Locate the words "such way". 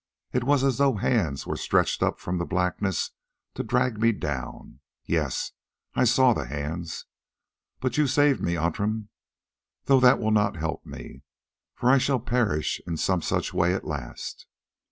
13.21-13.75